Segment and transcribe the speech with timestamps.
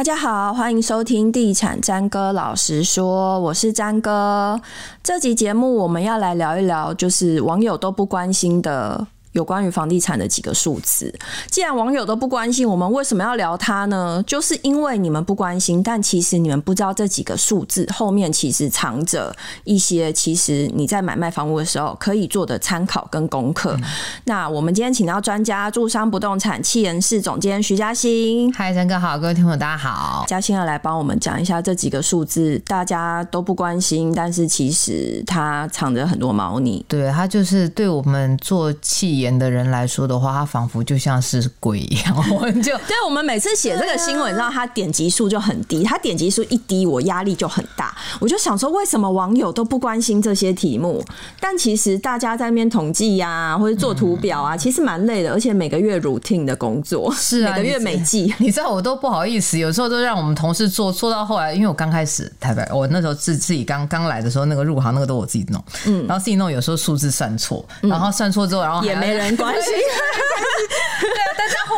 [0.00, 4.58] 大家好，欢迎收听《地产詹哥老实说》，我是詹哥。
[5.02, 9.06] 这集节目我们要来聊一聊，就是网友都不关心的。
[9.32, 11.14] 有关于房地产的几个数字，
[11.48, 14.20] 既然网友都不关心，我们为什么要聊它呢？
[14.26, 23.76] 就是因为你们不关心，但其实你们不知道这几个数字后面其实藏着一些，其实你在买卖房屋的时候可以做的参考跟功课。
[23.76, 23.84] 嗯、
[24.24, 28.52] 那我们今天请到专家，住商不动产气研室总监徐嘉欣。
[28.52, 30.24] 嗨，陈哥好，各位听众大家好。
[30.26, 36.84] 嘉欣要来帮我们讲一下这几个数字，大家都不关心，但是其实它藏着很多猫腻。
[36.88, 39.19] 对，它就是对我们做企。
[39.20, 42.16] 演的人来说的话，他仿佛就像是鬼一样。
[42.34, 47.94] 我们就对，我们每次写这个新闻，你知道他点击数就很低，他点击数一低，我压力就很大。
[48.18, 51.04] 我就想说，为什么网友都不关心这些题目？
[51.38, 69.09] 但其实大家在那边统计呀，或者做图表啊，其实蛮累的，而且每个月 routine 的工作是啊，每个月每季，你知道我都不好意思，有时候都让我们同事做，做到后来，因为我刚开始台北，我那时候自自己刚刚来的时候，那个入行那个都我自己弄，嗯，然后自己弄，有时候数字算错，然后算错之后，然后也没。
[69.10, 69.74] 没人关心，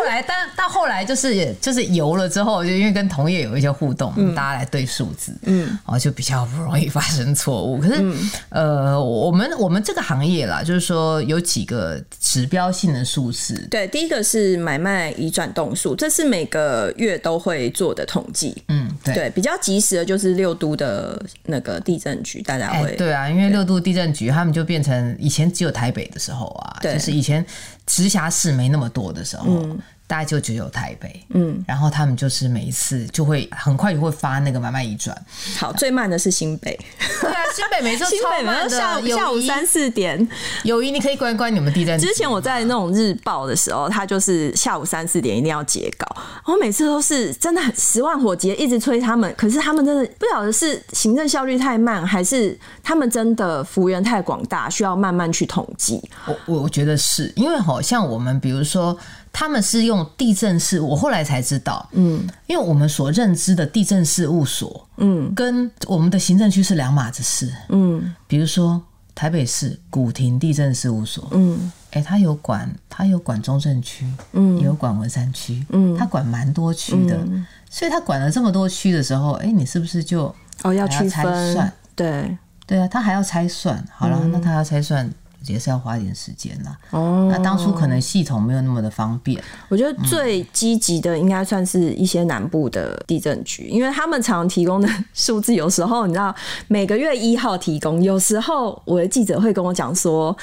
[0.02, 7.78] 后来，但到后来就是就是游了之后，就因为跟同业有一些互动，嗯、大家来对数字，嗯，然后就比较不容易发生错误。
[7.78, 8.02] 可是，
[8.50, 27.46] 嗯、呃，我们我们这个行业啦，就是说有几个指标性的数字，对，第一个是买卖移转动数，这是每个月都会做的统计，嗯，对，对，比较及时的就是六都的那个地震局，大家会、欸、对啊，因为六都地震局他们就变成以前只有台北的时候啊，就是以以前
[27.86, 29.44] 直辖市没那么多的时候。
[29.46, 35.16] 嗯大概就只有台北，嗯，然后他们就是每一次就会很快就会发那个买卖移转。
[35.58, 36.78] 好，最慢的是新北，
[37.20, 40.28] 对啊，新北每次 超慢的，下午下午三四点。
[40.64, 41.98] 友谊，你可以关关你们地震。
[41.98, 46.06] 之前我在那种日报的时候，他就是下午三四点一定要截稿，
[46.44, 49.34] 我每次都是真的很十万火急，一直催他们。
[49.38, 56.02] 可是他们真的不晓得是行政效率太慢，还是他们真的幅员太广大，需要慢慢去统计。
[56.26, 58.94] 我我我觉得是因为好像我们比如说。
[59.32, 68.80] 他们是用地震事，我后来才知道，嗯，因为我们所认知的地震事务所，嗯，跟我们的行政区是两码子事，嗯，比如说
[69.14, 81.22] 台北市古亭地震事务所，嗯，哎、欸，他有管，他有管中正区，嗯，也有管文山区，嗯，他管蛮多区的，嗯、所以他管了这么多区的时候，哎、欸，你是不是就哦要去拆
[81.54, 81.72] 算？
[81.96, 85.10] 对，对啊，他还要拆算，好了，嗯、那他要拆算。
[85.46, 86.76] 也是要花一点时间啦。
[86.90, 89.42] 哦，那当初可能系统没有那么的方便。
[89.68, 96.34] 我觉得最积极的应该算是一些南部的地震局，因为他们常提供的数字，有时候你知道
[96.68, 100.36] 每个月一号提供，有时候我的记者会跟我讲说，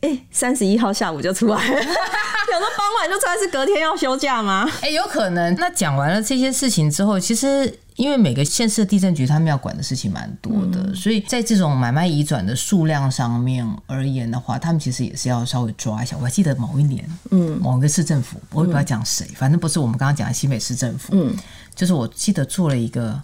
[0.00, 4.68] 哎，三十一号下午就出来了，有时候傍晚就出来，是隔天要休假吗？
[4.80, 5.54] 哎，有可能。
[5.56, 7.78] 那讲完了这些事情之后，其实。
[8.00, 16.16] 因为每个县市的地震局他们要管的事情蛮多的，嗯、所以在这种买卖移转的数量上面而言的话，他们其实也是要稍微抓一下。
[16.16, 21.36] 我还记得某一年，嗯，某一个市政府，我也不知道讲谁，嗯、反正不是我们刚刚讲的新北市政府，嗯，
[21.74, 23.20] 就是我记得做了一个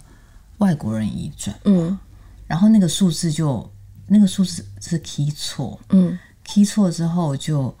[0.59, 1.97] 外国人移转，嗯，
[2.45, 3.67] 然后那个数字就
[4.05, 7.75] 那个数字是 key 错，嗯，key 错之后就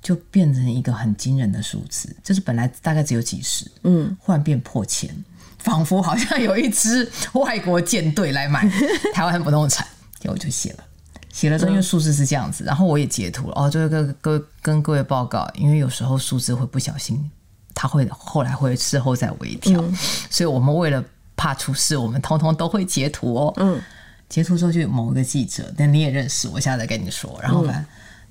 [0.00, 5.12] 就变成一个很惊人的数字，就是本来大概只有几十，嗯，忽然变破千。
[5.58, 8.68] 仿佛好像有一支外国舰队来买
[9.12, 9.86] 台湾不动产，
[10.18, 10.84] 结果我就写了，
[11.32, 17.30] 写了之后因为数字是这样子，然后我也截图了哦，就是跟各跟各位报告，因为有时候数字会不小心，
[17.74, 19.96] 他会后来会事后再微调，嗯、
[20.30, 21.04] 所以我们为了
[21.36, 23.54] 怕出事，我们通通都会截图哦。
[23.56, 23.80] 嗯，
[24.28, 27.84] 截图之后就有某一个记者，但你也认识，我现在再跟你说，然后反正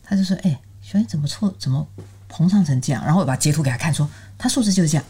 [0.04, 1.54] 他就说：“哎、欸，小英怎么错？
[1.60, 1.86] 怎么
[2.30, 5.06] 膨胀成这样？”然后我把截图给他看，说他数字就是这样。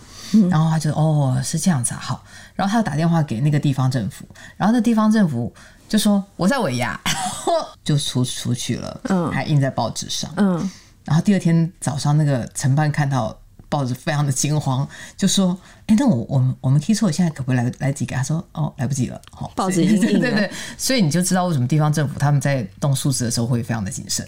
[0.49, 2.23] 然后他就哦，是这样子啊，好，
[2.55, 4.25] 然后他又打电话给那个地方政府，
[4.55, 5.53] 然后那地方政府
[5.87, 6.99] 就说我在尾牙，
[7.83, 10.69] 就出出去了，嗯，还印在报纸上，嗯，
[11.05, 13.37] 然后第二天早上那个承办看到
[13.69, 15.57] 报纸非常的惊慌，就说，
[15.87, 18.15] 哎，那我我们我们 key 错，现在可不可以来来几个？
[18.15, 24.27] 他说哦，来不及了，好，报纸 对对对，所以你就知道为什么地方政府他们在动数字的时候会非常的谨慎，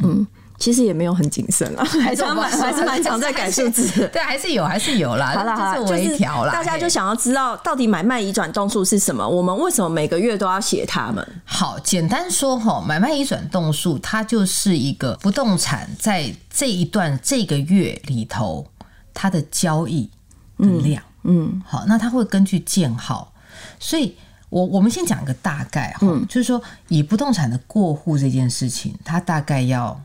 [0.00, 0.26] 嗯。
[0.58, 3.86] 其实也没有很谨慎啊， 还是蛮还是蛮常在改数字。
[4.12, 5.32] 对，还是有，还是有啦。
[5.32, 6.52] 好啦就是微调啦。
[6.52, 9.26] 大家就想要知道到底买卖移转动数是什么？
[9.26, 11.24] 我们为什么每个月都要写它们？
[11.44, 18.66] 好，简单说哈，买卖移转动数它就是一个不动产在这一段这个月里头
[19.14, 20.10] 它的交易
[20.58, 21.00] 的量。
[21.22, 23.32] 嗯，嗯好，那它会根据建号，
[23.78, 24.16] 所以
[24.50, 30.00] 我我们先讲个大概哈，嗯、就是说以不动产的过户这件事情，它大概要。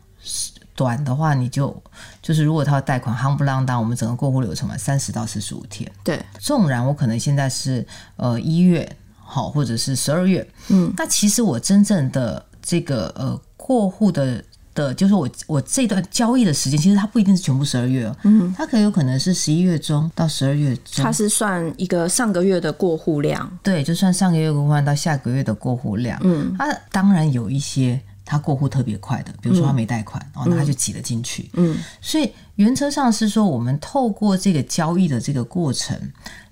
[0.75, 1.83] 短的话，你就
[2.19, 5.89] 就是如果他要贷款，夯不啷当，我们整个过户流程嘛，三十到四十五天。
[6.03, 7.85] 对，纵然我可能现在是
[8.15, 14.43] 呃一月好，或者是十二月，嗯，那其实我真正的这个呃过户的
[14.73, 28.01] 的，就是我我这段交易的时间，其实它不一定是全部十二月，嗯，它可有可能是十一月中到十二月中，它是算一个上个月的过户量，对，就算上个月过户到下个月的过户量，嗯，它当然有一些。
[28.25, 31.49] 他过户特别快的，比如说他没贷款，嗯、然后那他就挤了进去。
[31.53, 35.97] 嗯，所以原则上是说，我们透过这个交易的这个过程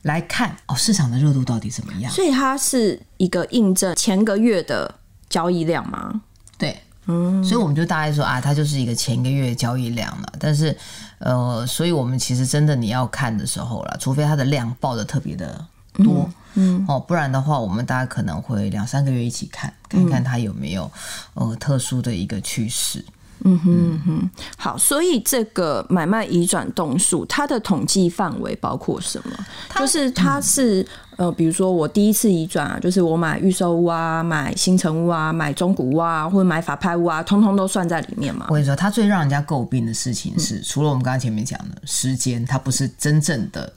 [0.02, 2.12] 来看，哦，市场的热度到底怎么样？
[2.12, 4.94] 所以它是一个印证前个月的
[5.30, 6.22] 交易量吗？
[6.58, 6.78] 对，
[7.08, 10.34] 嗯，所以我们就大概说啊，它就是一个前一个月的交易量了。
[10.38, 10.78] 但是，
[11.20, 16.26] 呃，所以我们其实真的你要看的时候了，除非它的量爆的特别的多。
[16.28, 20.92] 嗯嗯，哦，不然的话，我们大家可能会两三个月一起看，看看它有没有
[21.34, 23.04] 呃特殊的一个趋势。
[23.44, 29.46] 嗯哼嗯哼，好，所以这个买卖移转动数，它的统计范围包括什么？
[29.80, 38.46] 就是它是呃，比如说我第一次移转啊，就是我买预售屋啊，买新城屋啊，买中古屋啊，或者买法拍屋啊，通通都算在里面嘛。
[38.50, 43.74] 我跟你说，它最让人家诟病的事情是，嗯、除了我们刚刚前面讲的时间，它不是真正的。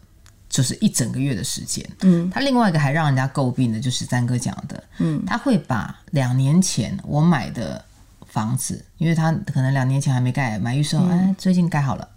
[0.54, 7.84] 就是一整个月的时间，嗯，他另外一个还让人家诟病的，就是三哥讲的，嗯，他会把两年前我买的
[8.24, 12.08] 房子，因为他可能两年前还没盖，买预售，哎、嗯，最近盖好了，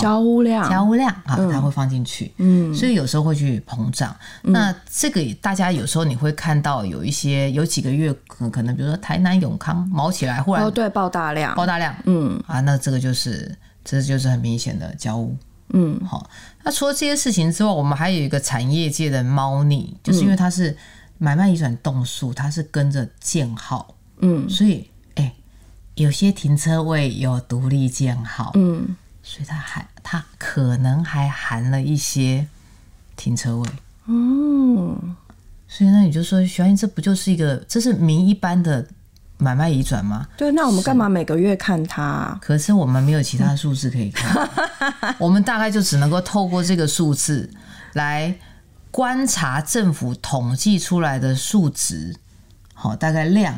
[0.00, 4.12] 交屋量，交屋量啊，他会放进去，嗯，所以有时候会去膨胀。
[4.42, 12.42] 嗯、那这个大家有时候你会看到有一些有几个月可可能，比如说台南永康毛起来，忽然哦对，爆大量，爆大量，嗯。
[12.48, 15.36] 啊，那这个就是这就是很明显的交屋。
[15.70, 16.30] 嗯，好。
[16.62, 20.76] 那除了这些事情之外，我们还有一个产业界的猫腻，就是因为它是
[21.18, 25.34] 买卖移转动数，它是跟着建号，嗯，所以哎、欸，
[25.94, 32.46] 有些停车位有独立建号，嗯，所以它还它可能还含了一些
[33.16, 33.68] 停车位，
[34.06, 35.16] 嗯，
[35.66, 38.86] 所以那你就说，小英，这不就是一个，这是民一般的。
[39.44, 40.26] 买卖移转吗？
[40.38, 42.38] 对，那我们干嘛每个月看它啊？
[42.40, 44.48] 可是我们没有其他数字可以看，
[45.20, 47.50] 我们大概就只能够透过这个数字
[47.92, 48.34] 来
[48.90, 52.16] 观察政府统计出来的数值，
[52.72, 53.54] 好，大概量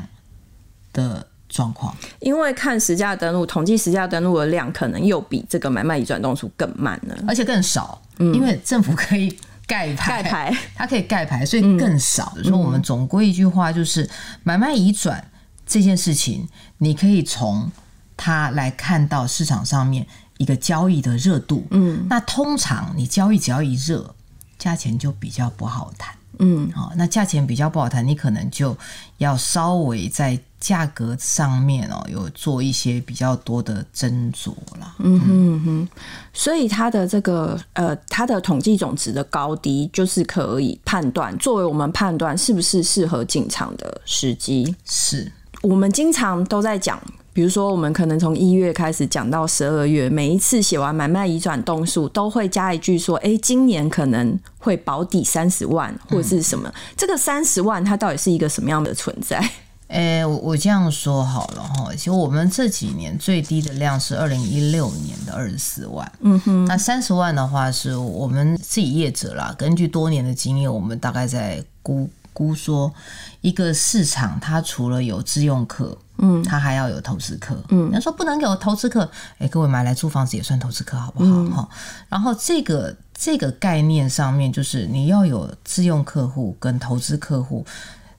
[0.93, 1.95] 的状况。
[2.19, 8.03] 因为看实价登录，统计实价登录的量可能又比这个买卖移转动数更慢呢，而且更少。
[8.19, 12.35] 嗯，因为政府可以盖牌， 盖牌，它可以盖牌，所以更少。
[12.43, 14.09] 所以我们总归一句话就是
[14.43, 15.23] 买卖移转。
[15.67, 16.49] 这件事情，
[16.79, 17.71] 你可以从
[18.17, 20.07] 它来看到市场上面
[20.39, 21.67] 一个交易的热度。
[21.71, 24.15] 嗯，那通常你交易只要一热，
[24.57, 26.15] 价钱就比较不好谈。
[26.39, 28.77] 嗯，好，那价钱比较不好谈，你可能就
[29.17, 34.97] 要稍微在价格上面哦，有做一些比较多的斟酌了。
[34.99, 35.89] 嗯哼哼，
[36.35, 44.77] 所以它的这个呃，它的统计总值的高低，就是可以判断，作为我们判断是不是适合进场的时机。
[44.85, 45.33] 是。
[45.67, 46.97] 我们经常都在讲，
[47.33, 59.45] 比如说，我们可能从一月开始讲到十二月，每一次写完买卖移转动数，都会加一句说：“哎，今年可能会保底三十万，或者是什么？”嗯、这个三十万，它到底是一个什么样的存在？
[59.89, 72.09] 哎，我我这样说好了哈，其实我们这几年最低的量是二零一六年的二十四万，嗯哼，那三十万的话，是我们自己业者啦，根据多年的经验，我们大概在估。
[72.37, 72.93] 估说，
[73.41, 81.45] 一个市场它除了有自用客，嗯，它还要有投资客，嗯，人家说不能给我投资客，哎，各位买来租房子也算投资客好不好？
[81.45, 81.77] 哈、嗯，
[82.11, 87.65] 然后这个这个概念上面，就是你要有自用客户跟投资客户，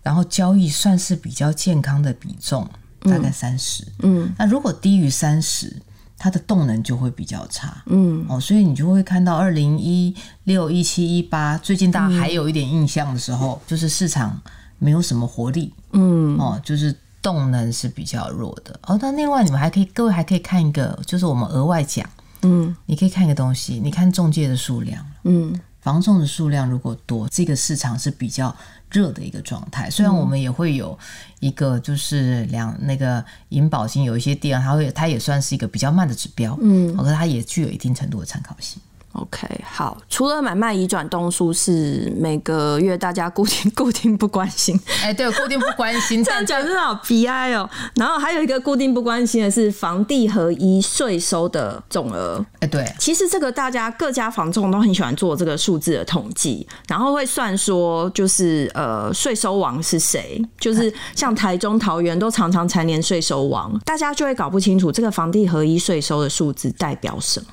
[0.02, 2.68] 然后交易算是比较健康的比重，
[3.02, 5.80] 大概三十，嗯，那如果低于三十。
[6.18, 14.42] 它的动能就会比较差，嗯，哦，所以你就会看到二零一六、一七、一八，最近大家还有一点印象的时候，嗯、就是市场
[14.80, 18.80] 没有什么活力，嗯，哦，就是动能是比较弱的。
[18.88, 22.10] 哦，但另外你们还可以，各位还可以看一个，就是我们额外讲，
[22.42, 28.54] 嗯，你可以看一个东西，你看中介的数量，嗯，房仲的数量如果多，这个市场是比较。
[28.90, 30.98] 热的一个状态，虽然我们也会有
[31.42, 38.82] 一个就是两那个银保金有一些地方，它会它也算是一个比较慢的指标，嗯，可是它也具有一定程度的参考性。
[39.18, 39.98] OK，好。
[40.10, 47.68] 除了买卖移转动数是每个月大家固定 固定不关心，哎、欸，对，固定不关心， 这样讲真的好悲哀哦。
[47.96, 52.46] 然后还有一个固定不关心的是房地合一税收的总额。
[52.56, 67.48] 哎、欸，对，其实这个大家各家房仲都很喜欢做这个数字的统计，然后会算说就是呃税收王是谁，就是像台中、桃园都常常蝉联税收王，大家就会搞不清楚这个房地合一税收的数字代表什么。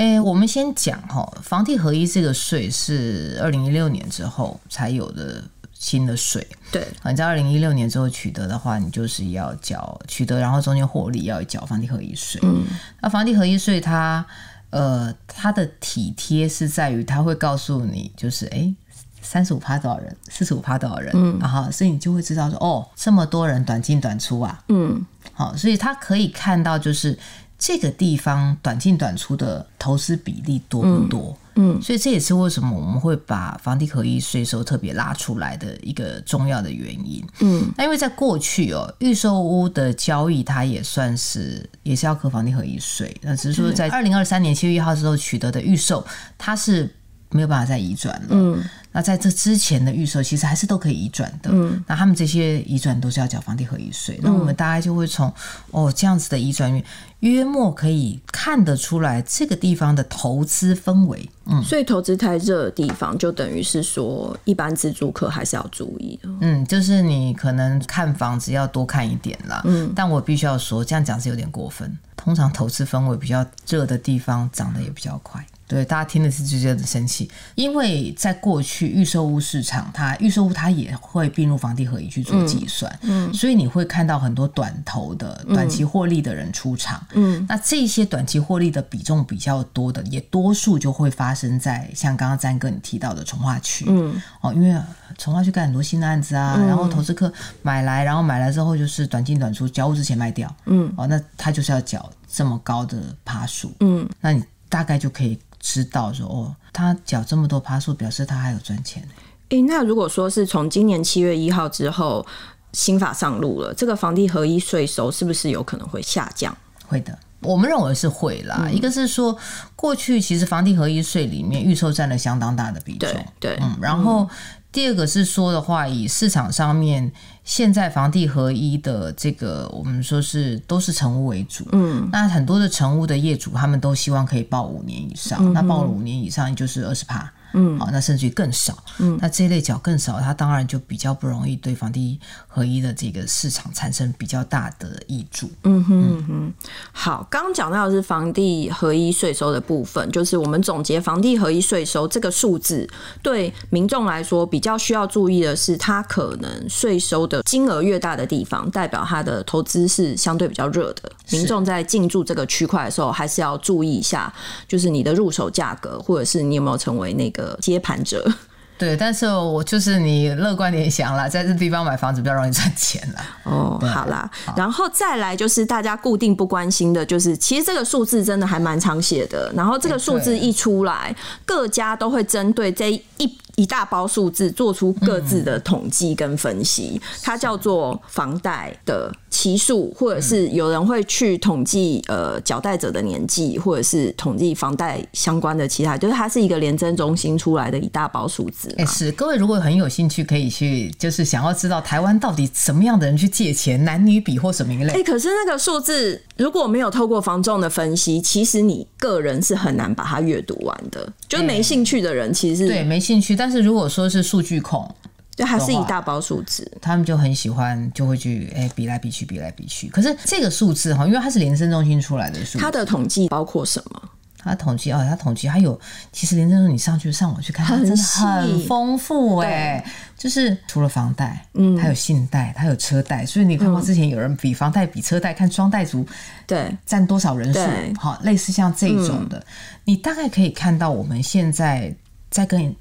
[0.00, 6.46] 哎、欸，我们先讲哈，房地合一这个税是二零一六年之后才有的新的税。
[6.72, 12.40] 对，你在二零一六年之后取得的话，你就是要缴取得，然后中间获利要缴房地合一税。
[12.42, 12.64] 嗯，
[13.02, 14.24] 那房地合一税它
[14.70, 18.74] 呃它的体贴是在于它会告诉你，就是哎
[19.20, 25.04] 三十五趴多少人，四十五趴多少人，嗯，然后所以你就会知道说哦这么多人短进短出啊，嗯，
[25.34, 27.18] 好，所以他可以看到就是。
[27.60, 31.38] 这个地方短进短出的投资比例多不多？
[31.56, 37.22] 嗯，嗯，所以这也是为什么我们会把房地合一税收特别拉出来的一个重要的原因。
[37.40, 46.02] 嗯，那因为在过去哦，预售屋的交易它也算是也是要扣房地合一税，那只是说在二零二三年七月一号之后取得的预售，
[46.38, 46.90] 它是
[47.30, 48.28] 没有办法再移转了。
[48.30, 48.62] 嗯。
[48.92, 51.50] 那在这之前的预售，其实还是都可以移转的。
[51.52, 54.18] 嗯，那他们这些移转都是要缴房地合一税。
[54.20, 55.32] 那我们大概就会从
[55.70, 56.82] 哦这样子的移转
[57.20, 61.30] 约莫可以看得出来这个地方的投资氛围。
[61.46, 66.28] 嗯，所以投资太热的地方，就等于是说一般自住客还是要注意的。
[66.40, 69.62] 嗯，就是你可能看房子要多看一点啦。
[69.66, 71.96] 嗯，但我必须要说，这样讲是有点过分。
[72.16, 75.46] 通常投资氛围比较热的地方，涨得也比较快。
[75.70, 94.76] 对，大家听的是就觉得生气，因为在过去预售屋市场，它预售屋它也会并入房地合一去做计算，嗯，嗯，所以你会看到很多短投的、短期获利的人出场，嗯，那这些短期获利的比重比较多的，也多数就会发生在像刚刚詹哥你提到的从化区，嗯，哦，因为
[95.18, 105.38] 从化区盖很多新的案子啊，嗯、然后投资客买来，然后买来之后就是短进短出，交屋之前卖掉，嗯，哦，那他就是要缴这么高的趴数，嗯，那你大概就可以。
[105.60, 109.06] 知道说哦，他缴这么多趴数，表示他还有赚钱。
[109.50, 112.26] 诶、欸，那如果说是从今年七月一号之后
[112.72, 116.56] 新法上路了，这个房地合一税收是不是有可能会下降？
[116.88, 118.62] 会的，我们认为是会啦。
[118.62, 119.36] 嗯、一个是说，
[119.76, 124.22] 过去其实房地合一税里面预售占了相当大的比重，对，对嗯，然后。
[124.22, 124.28] 嗯
[124.72, 127.10] 第二个是说的话，以市场上面
[127.44, 137.32] 现在房地合一的这个，我们说是都是成屋为主，嗯，那很多的成屋的业主，他们都希望可以报五年以上，嗯、那报了五年以上，就是二十趴。
[137.52, 145.50] 嗯，好，那甚至于更少，嗯，那这一类缴更少，它当然就比较不容易对房地合一的这个市场产生比较大的益助。
[145.64, 146.52] 嗯哼嗯哼，
[146.92, 152.88] 好，刚刚讲到的是房地合一税收的部分，就是我们总结房地合一税收这个数字，
[153.22, 161.10] 对民众来说比较需要注意的是，它可能税收的金额越大的地方，代表它的投资是相对比较热的。
[161.30, 164.32] 民众在进驻这个区块的时候，还是要注意一下，
[164.68, 167.39] 就是你的入手价格，或者是你有没有成为那个。
[167.60, 168.24] 接盘者，
[168.78, 173.24] 对，但是我就是你乐观点想啦，在这地方买房子比较容易赚钱啦。
[173.44, 183.38] 哦，好啦，好，然后再来就是大家固定不关心的，就是其实这个数字真的还蛮常写的，然后这个数字一出来，各家都会针对这一。
[183.60, 198.74] 一大包数字做出各自的统计跟分析，嗯、它叫做房贷的期数，或者是有人会去统计呃缴贷者的年纪，或者是统计房贷相关的其他，就是它是一个廉政中心出来的一大包数字。
[198.78, 204.94] 哎，是各位如果很有兴趣，可以去就是想要知道台湾到底什么样的人去借钱，男女比或什么一类。
[204.94, 211.06] 哎，可是那个数字如果没有透过房仲的分析，其实你个人是很难把它阅读完的。
[211.28, 214.88] 就是没兴趣的人，其实是对没兴趣，但但是如果说是数据控，
[215.34, 219.88] 就，还是一大包数字，他们就很喜欢，就会去哎、欸、比来比去，比来比去。
[219.88, 224.02] 可是这个数字哈，因为它是联征中心出来的数字，它的统计包括什么？
[224.38, 225.78] 它统计哦，它统计还有，
[226.12, 229.84] 其实联征中心你上去上网去看，它真的很丰富哎，
[230.16, 236.06] 就是除了房贷，嗯，还有信贷，还有车贷，所以你看过之前有人比房贷比车贷，看双贷族
[236.46, 236.72] 对。
[236.86, 237.60] 占多少人数，
[237.98, 239.44] 好，类似像这种的。
[239.84, 241.94] 你大概可以看到我们现在
[242.30, 242.74] 在跟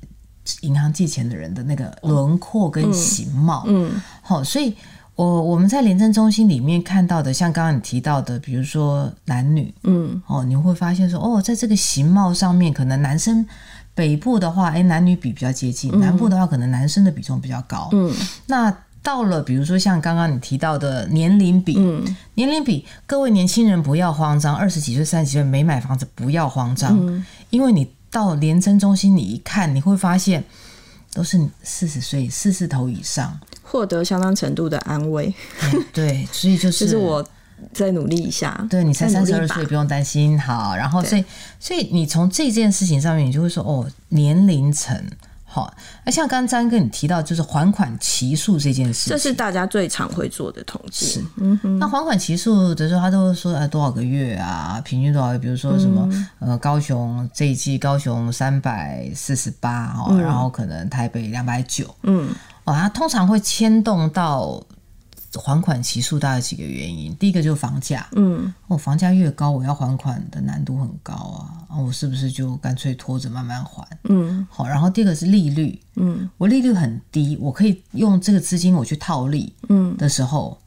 [0.61, 3.91] 银行借钱的人的那个轮廓跟形貌，嗯，
[4.21, 4.75] 好，所以
[5.15, 13.45] 我我们在廉政中心里面看到的，像刚刚你提到的，比如说男女，嗯，哦，你会发现说，哦，在这个形貌上面，可能男生
[13.93, 18.13] 北部的话，哎，男女比比较接近，南部的话，可能男生的比重比较高，嗯，
[18.47, 18.75] 那。
[19.01, 22.03] 到了，比如说像刚刚你提到的年龄比，嗯、
[22.33, 30.43] 年龄比，各位年轻人不要慌张，二十几岁、三十几岁没买房子不要慌张，嗯、因为你到廉政中心，你一看，你会发现
[31.13, 35.33] 都是四十岁、四十头以上，获得相当程度的安慰。
[35.63, 37.27] 嗯、对， 所以就是，就是我
[37.73, 38.65] 再努力一下。
[38.69, 40.39] 对，你才三十二岁，不用担心。
[40.39, 41.23] 好，然后所以，
[41.59, 45.03] 所以你从这件事情上面，你就会说，哦，年龄层。
[45.51, 45.73] 好，
[46.05, 51.07] 那像刚刚詹哥你提到，就是还款期数这件事，这是大家最常会做的统计。
[51.07, 51.79] 是，嗯哼。
[51.79, 54.79] 那还款期数的时候，他都会说，呃，多少个月啊？
[54.85, 55.35] 平均多少？
[55.39, 62.29] 比如说什么，嗯、呃，高雄这一季高雄三百四十八哦，然后可能台北两百九，嗯，
[62.65, 64.63] 哦，他通常会牵动到。
[65.33, 79.95] 还款期数大概几个原因，第一个就是房价，嗯，我、哦、房价越高，我要还款的难度很高啊，啊我是不是就干脆拖着慢慢还，嗯，好，然后第二个是利率，嗯，我利率很低，我可以用这个资金我去套利，嗯。
[79.97, 80.57] 的时候。
[80.61, 80.65] 嗯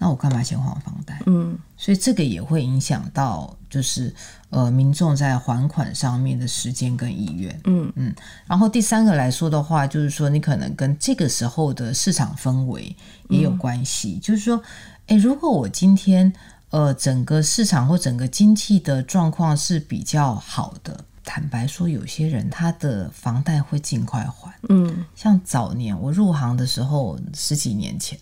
[0.00, 1.20] 那我干嘛先还房贷？
[1.26, 4.14] 嗯，所以这个也会影响到，就是
[4.50, 7.60] 呃民众在还款上面的时间跟意愿。
[7.64, 8.14] 嗯嗯。
[8.46, 12.94] 然后第三个来说的话，就是说你可能跟这个时候的市场氛围
[13.28, 14.14] 也有关系。
[14.14, 14.62] 嗯、就是说，
[15.06, 16.32] 诶，如果我今天
[16.70, 24.52] 呃整个市场或整个经济的状况是比较好的，坦白说，有些人他的房贷会尽快还。
[24.68, 28.18] 嗯，像早年我入行的时候，十几年前。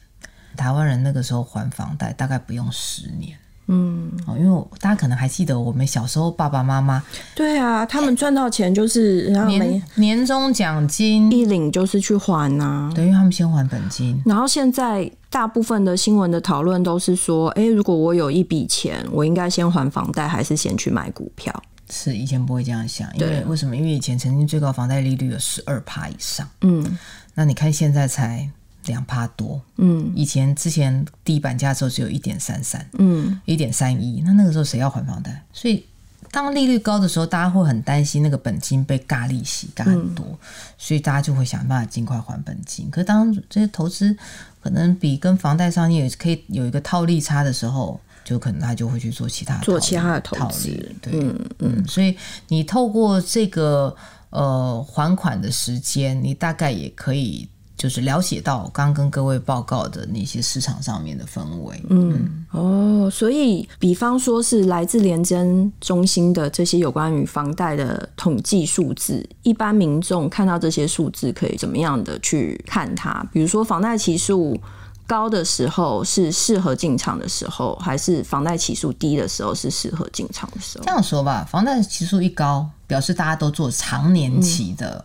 [0.57, 7.03] 台湾人那个时候还房贷大概不用十年，嗯，哦，因为大家可能还记得我们小时候爸爸妈妈，
[7.35, 14.23] 对啊，他们赚到钱就是然后年年终奖金一领就是去还呐、啊，等于他们先还本金。
[14.25, 21.53] 然后现在大部分的新闻的讨论都是说，哎，如果我有一笔钱，我应该先还房贷，还是先去买股票？
[21.91, 23.77] 是以前不会这样想，因为为什么？
[23.77, 26.99] 因为以前曾经最高房贷利率有十二趴以上，嗯，
[27.35, 28.49] 那你看现在才。
[28.87, 35.45] 两趴多，嗯，以前之前地板价的时候只有一点三三，嗯，一点三一，那那个时候谁要还房贷？
[35.53, 35.85] 所以
[36.31, 40.39] 当利率高的时候，大家会很担心那个本金被嘎利息嘎很多，嗯，
[40.79, 42.91] 所以大家就会想办法尽快还本金。
[42.91, 44.17] 可是当这些投资
[44.63, 50.69] 可能比跟房贷上你也可以有一个套利差的时候，就可能他就会去做其他做其他的投资，
[51.01, 52.17] 对，嗯嗯，所以
[52.49, 53.95] 你透过这个
[54.31, 57.49] 呃还款的时间，你大概也可以。
[57.77, 73.23] 就是了解到刚刚跟各位报告的那些市场上面的氛围，嗯，哦，所以比方说是来自联征中心的这些有关于房贷的统计数字，一般民众看到这些数字可以怎么样的去看它？
[73.31, 74.59] 比如说房贷期数
[75.07, 80.85] 高的时候是适合进场的时候，还是房贷期数低的时候是适合进场的时候？
[80.87, 85.05] 这样说吧，房贷期数一高，表示大家都做长年期的。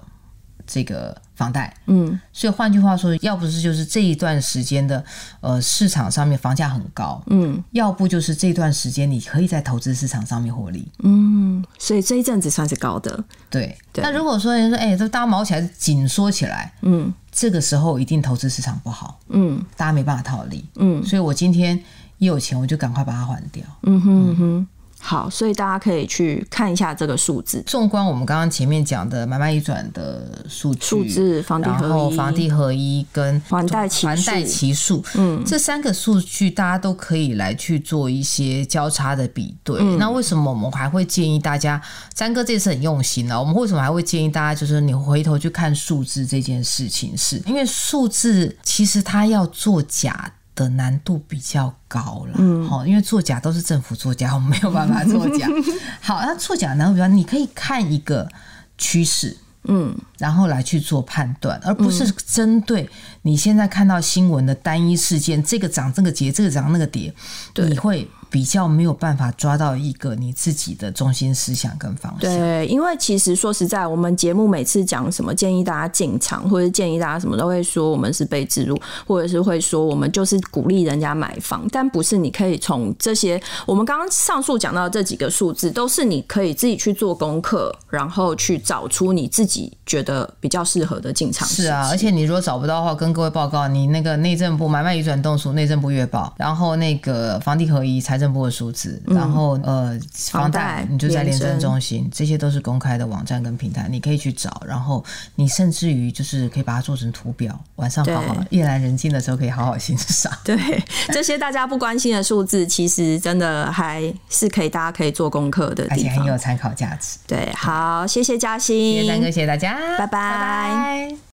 [0.71, 5.03] 嗯这个房贷，嗯，所以换句话说，要不是就是这一段时间的
[5.41, 13.77] 呃市场上面房价很高，嗯，要不就是这段时间你可以在投资市场上面获利，嗯，所以这一阵子算是高的，对。
[13.91, 21.77] 对，那如果说人说，哎，这大家毛起来紧缩起来，嗯，这个时候一定投资市场不好，嗯，大家没办法套利，嗯，所以我今天
[22.17, 24.67] 一有钱我就赶快把它还掉，嗯哼嗯哼。
[25.01, 27.61] 好，所以大家可以去看一下这个数字。
[27.65, 39.79] 纵观我们刚刚前面讲的买卖一转的数数字，房地合一，然后房地合一跟还贷期还贷期数，嗯，这三个数据大家都可以来去做一些交叉的比对。
[39.81, 41.81] 嗯、那为什么我们还会建议大家？
[42.15, 43.39] 三哥这次很用心了。
[43.39, 44.59] 我们为什么还会建议大家？
[44.59, 50.31] 就是你回头去看数字这件事情是，是因为数字其实它要做假。
[50.61, 55.47] 的难度比较高了，嗯，好，因为作假都是政府作假，我们没有办法作假。
[55.99, 58.29] 好，那作假难度比较，你可以看一个
[58.77, 62.89] 趋势，嗯，然后来去做判断，而不是针对
[63.21, 67.13] 你现在看到新闻的单一事件，这个涨这个跌，这个涨那个跌，
[67.53, 68.07] 对，你会。
[68.31, 72.19] 比较没有办法抓到一个你自己的中心思想跟方向。
[72.21, 82.17] 对，因为其实说实在，我们节目每次讲什么建议大家进场，或者建议大家什么，都会说我们是被植入，或者是会说我们就是鼓励人家买房，但不是。
[82.17, 89.50] 你可以从这些我们刚刚上述讲到的这几个数字，都是你可以自己去做功课，然后去找出你自己
[89.85, 91.45] 觉得比较适合的进场。
[91.45, 98.21] 是啊，而且你如果找不到的话，跟各位报告，你那个内政部买卖移转动数内政部月报，然后那个房地合一财。
[98.21, 104.61] 政部的数字，然后呃，房贷你就在廉政中心，这些都是公开的网站跟平台，你可以去找。
[104.63, 110.31] 然后你甚至于就是可以把它做成图表，晚上好好夜阑人静的时候可以好好欣赏。
[110.43, 110.55] 对，
[111.11, 117.17] 这些大家不关心的数字，其实真的还是可以，大家可以做功课的地方，而且很有参考价值。
[117.25, 120.07] 对，好，谢谢嘉欣，谢谢丹哥，谢谢大家，拜拜。
[120.07, 121.30] 拜拜。